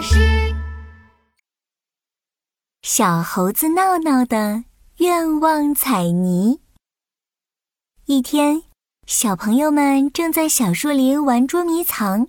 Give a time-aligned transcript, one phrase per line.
[0.00, 0.54] 老师，
[2.80, 4.64] 小猴子闹闹的
[4.96, 6.58] 愿望彩泥。
[8.06, 8.62] 一天，
[9.06, 12.28] 小朋友们正在小树林玩捉迷藏。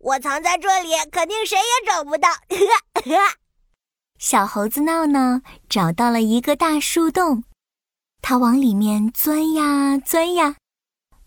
[0.00, 2.28] 我藏在这里，肯定谁也找不到。
[4.20, 5.40] 小猴子闹闹
[5.70, 7.44] 找到了一个大树洞，
[8.20, 10.56] 它往里面钻呀钻呀，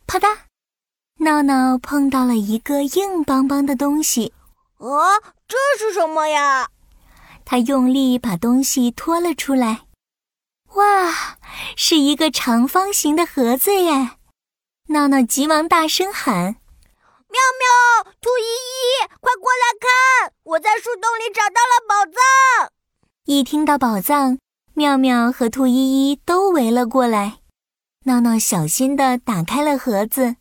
[0.06, 0.38] 啪嗒，
[1.22, 4.32] 闹闹碰到了一个硬邦邦的东西。
[4.86, 6.70] 哦，这是什么呀？
[7.44, 9.88] 他用力把东西拖了出来。
[10.76, 11.38] 哇，
[11.76, 14.12] 是一个长方形的盒子耶！
[14.90, 16.58] 闹闹急忙大声喊
[17.34, 20.34] ：“妙妙，兔依依，快过来看！
[20.44, 22.72] 我在树洞里找到了宝藏！”
[23.26, 24.38] 一听到宝藏，
[24.76, 27.40] 妙妙和兔依依都围了过来。
[28.04, 30.36] 闹闹小心地打开了盒子，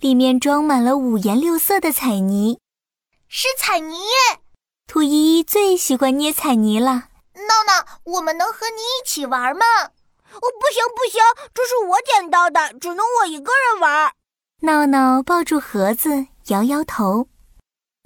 [0.00, 2.60] 里面装满了五颜六色的彩泥。
[3.30, 3.94] 是彩泥，
[4.86, 7.08] 兔依依最喜欢捏彩泥了。
[7.34, 9.66] 闹闹，我们能和你一起玩吗？
[10.32, 11.20] 哦，不行不行，
[11.52, 14.12] 这是我捡到的，只能我一个人玩。
[14.62, 17.28] 闹闹抱住盒子，摇摇头。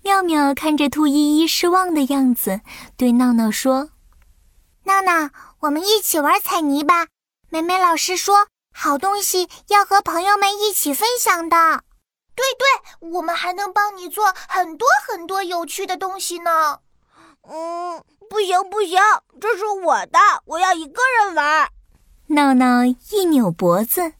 [0.02, 2.60] 妙妙看着兔依依失望的样子，
[2.96, 3.90] 对闹闹说
[4.84, 7.06] ：“闹闹，我们一起玩彩泥吧。
[7.48, 11.84] 美美老师说，好东西要和朋友们一起分享的。”
[12.34, 16.80] 对对，我们还能帮你做很多很多有趣的东西呢。
[17.42, 18.98] 嗯，不行不行，
[19.40, 21.68] 这是我的，我要一个人玩。
[22.28, 24.14] 闹闹一扭脖子，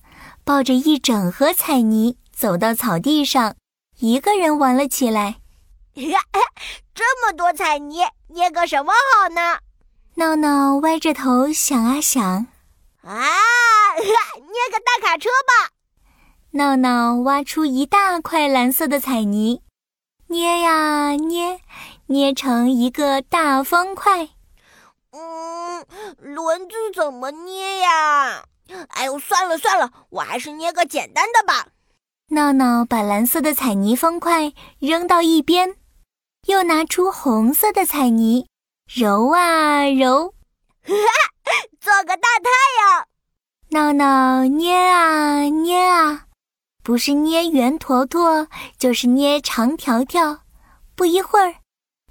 [0.45, 3.57] 抱着一整盒彩泥走到草地上，
[3.99, 5.37] 一个人玩了起来。
[6.95, 9.59] 这么多彩泥，捏个什么好呢？
[10.17, 12.23] 闹闹歪着头想啊想，
[13.03, 13.15] 啊，
[13.97, 15.72] 捏个大卡车吧。
[16.55, 19.63] 闹闹挖出一大块蓝色的彩泥，
[20.27, 21.63] 捏呀捏，
[22.09, 24.29] 捏成一个大方块。
[25.13, 25.87] 嗯，
[26.19, 28.45] 轮子怎么捏呀？
[28.91, 31.69] 哎呦，算了算了，我还是捏个简单的吧。
[32.29, 35.77] 闹闹把蓝色的彩泥方块扔到一边，
[36.49, 38.47] 又拿出红色的彩泥，
[38.95, 40.35] 揉啊揉，
[41.81, 43.09] 做个大太阳。
[43.71, 46.27] 闹闹捏啊捏啊。
[46.83, 50.41] 不是捏圆坨坨，就是捏长条条。
[50.97, 51.55] 不一会儿，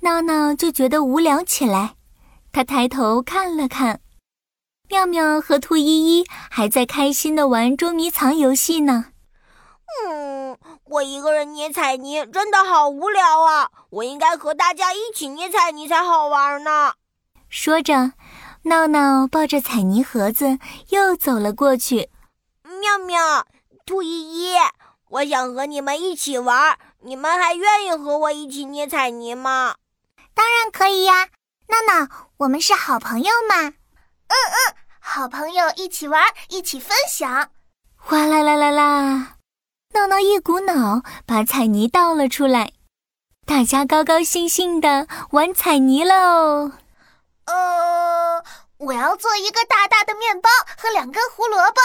[0.02, 1.96] 闹闹就觉得无聊起来。
[2.54, 4.00] 他抬头看了看，
[4.90, 9.08] 妙妙和兔依依还在开心的玩捉迷藏游戏呢。
[10.06, 13.70] 嗯，我一个人捏彩泥真的好无聊啊！
[13.90, 16.94] 我应该和大家一起捏彩泥才好玩呢。
[17.50, 18.14] 说着，
[18.64, 22.10] 闹闹抱着彩泥盒子又走了过去。
[22.64, 23.46] 妙妙。
[23.86, 24.58] 兔依依，
[25.10, 29.76] 我想和你们一起玩，你们还愿意和我一起捏彩泥吗？
[30.34, 31.30] 当然可以呀，
[31.68, 33.56] 闹闹，我们是好朋友嘛。
[33.58, 33.74] 嗯
[34.30, 37.50] 嗯，好朋友一起玩，一起分享。
[37.98, 39.36] 哗啦啦啦啦，
[39.94, 42.72] 闹闹一股脑把彩泥倒了出来，
[43.46, 46.72] 大家高高兴兴的玩彩泥喽。
[47.46, 48.44] 呃，
[48.78, 51.82] 我要做一个大大的面包和两根胡萝卜。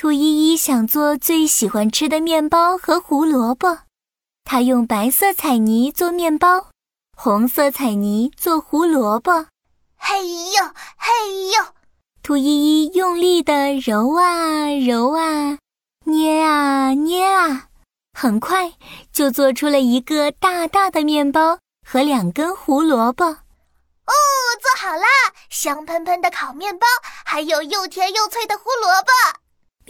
[0.00, 3.80] 兔依依想做最喜欢吃的面包和胡萝卜，
[4.44, 6.68] 她用白色彩泥做面包，
[7.14, 9.48] 红色彩泥做胡萝卜。
[9.98, 10.64] 嘿呦
[10.96, 11.64] 嘿呦，
[12.22, 12.44] 兔依
[12.86, 15.58] 依用力地揉啊揉啊，
[16.06, 17.68] 捏啊捏啊，
[18.18, 18.72] 很快
[19.12, 23.26] 就做出了一个大大的面包和两根胡萝卜。
[23.26, 24.14] 哦，
[24.62, 25.06] 做好啦！
[25.50, 26.86] 香喷喷的烤面包，
[27.26, 29.39] 还有又甜又脆的胡萝卜。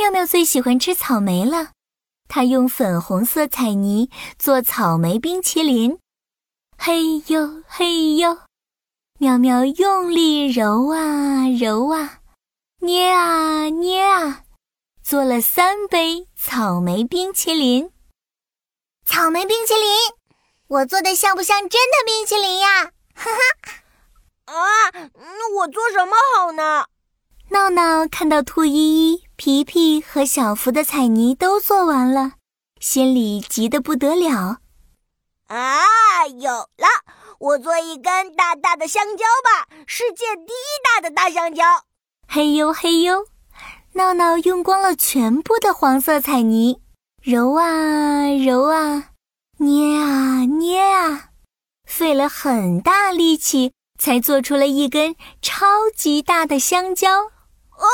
[0.01, 1.73] 妙妙最喜欢吃草莓了，
[2.27, 5.99] 她用粉红色彩泥做草莓冰淇淋。
[6.79, 8.39] 嘿呦嘿呦，
[9.19, 12.21] 妙妙用力揉啊揉啊，
[12.79, 14.45] 捏啊捏啊，
[15.03, 17.91] 做了三杯草莓冰淇淋。
[19.05, 19.85] 草莓冰淇淋，
[20.69, 22.85] 我做的像不像真的冰淇淋呀？
[23.15, 23.31] 哈
[24.47, 24.55] 哈！
[24.55, 26.87] 啊，那我做什么好呢？
[27.51, 29.25] 闹闹看到兔依依。
[29.43, 32.33] 皮皮和小福的彩泥都做完了，
[32.79, 34.59] 心里急得不得了。
[35.47, 36.87] 啊，有了！
[37.39, 41.65] 我做一根大大的香蕉吧，世界第一大的大香蕉。
[42.29, 43.25] 嘿呦嘿呦，
[43.95, 46.83] 闹闹用光了全部的黄色彩泥，
[47.23, 49.13] 揉啊揉啊，
[49.57, 51.31] 捏啊捏啊，
[51.87, 57.23] 费了很大力气才做出了一根超级大的香蕉。
[57.23, 57.89] 哦，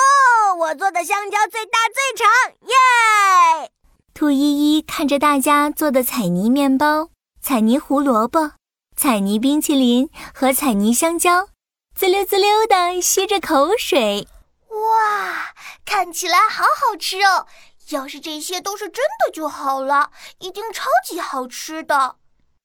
[0.58, 2.26] 我做的香蕉最大最长，
[2.62, 3.70] 耶！
[4.14, 4.38] 兔依
[4.78, 7.10] 依看着大家做的彩泥面包、
[7.42, 8.52] 彩泥胡萝卜，
[8.96, 11.48] 彩泥冰淇淋和彩泥香蕉，
[11.94, 14.26] 滋溜滋溜的吸着口水。
[14.70, 15.52] 哇，
[15.84, 17.46] 看起来好好吃哦！
[17.90, 22.16] 要是这些都是真的就好了，一定超级好吃的。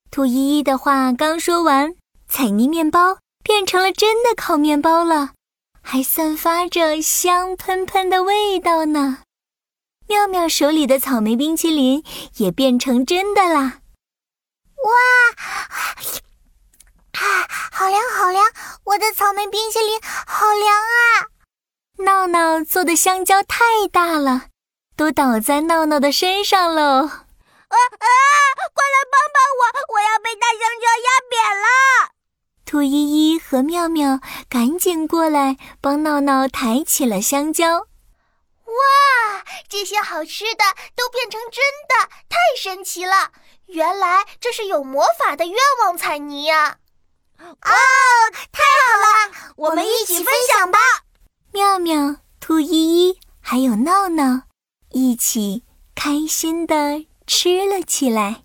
[0.10, 1.94] 兔依依的话刚说完，
[2.30, 5.32] 彩泥面包变成了真的烤面包了，
[5.82, 9.24] 还散发着香喷喷的味道呢。
[10.08, 12.04] 妙妙手里的草莓冰淇淋
[12.38, 13.80] 也变成真的啦！
[14.84, 14.92] 哇，
[17.14, 18.46] 啊，好凉好凉！
[18.84, 21.30] 我的草莓冰淇淋好凉啊！
[22.00, 24.48] 闹闹做的香蕉太大了。
[24.98, 26.82] 都倒在闹闹的身上喽！
[26.82, 28.08] 啊啊！
[28.74, 29.62] 快来帮帮我，
[29.96, 31.66] 我要被大香蕉压扁了！
[32.72, 37.80] 兔依依和妙妙赶紧过来帮闹闹抬起了香蕉。
[37.80, 40.64] 哇，这些好吃的
[40.96, 43.34] 都变成真的，太神奇了！
[43.66, 46.78] 原来这是有魔法的愿望彩泥呀！
[47.42, 47.52] 哦，
[48.54, 50.80] 太好了，我们一起分享吧！
[51.52, 54.44] 妙妙、兔依依还有闹闹。
[54.92, 58.44] 一起开心的吃了起来。